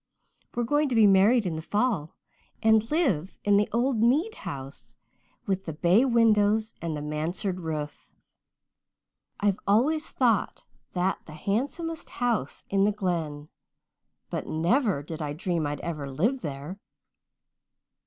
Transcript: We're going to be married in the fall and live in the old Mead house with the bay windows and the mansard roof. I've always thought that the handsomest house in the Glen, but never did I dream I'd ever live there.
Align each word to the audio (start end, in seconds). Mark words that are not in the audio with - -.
We're 0.55 0.63
going 0.63 0.89
to 0.89 0.95
be 0.95 1.05
married 1.05 1.45
in 1.45 1.55
the 1.57 1.61
fall 1.61 2.15
and 2.63 2.89
live 2.89 3.37
in 3.43 3.57
the 3.57 3.69
old 3.71 4.01
Mead 4.01 4.33
house 4.33 4.97
with 5.45 5.65
the 5.65 5.73
bay 5.73 6.05
windows 6.05 6.73
and 6.81 6.97
the 6.97 7.03
mansard 7.03 7.59
roof. 7.59 8.11
I've 9.39 9.59
always 9.67 10.09
thought 10.09 10.65
that 10.93 11.19
the 11.27 11.33
handsomest 11.33 12.09
house 12.09 12.63
in 12.67 12.83
the 12.83 12.91
Glen, 12.91 13.49
but 14.31 14.47
never 14.47 15.03
did 15.03 15.21
I 15.21 15.33
dream 15.33 15.67
I'd 15.67 15.81
ever 15.81 16.09
live 16.09 16.41
there. 16.41 16.79